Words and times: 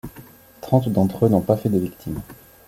Trente 0.61 0.89
d'entre 0.89 1.25
eux 1.25 1.29
n'ont 1.29 1.41
pas 1.41 1.55
fait 1.57 1.69
de 1.69 1.77
victime. 1.77 2.19